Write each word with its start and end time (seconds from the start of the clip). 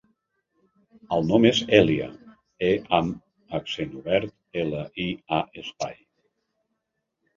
El 1.17 1.27
nom 1.31 1.43
és 1.49 1.59
Èlia: 1.79 2.07
e 2.69 2.73
amb 2.99 3.59
accent 3.61 3.93
obert, 4.03 4.35
ela, 4.63 4.83
i, 5.05 5.07
a, 5.41 5.43
espai. 5.65 5.99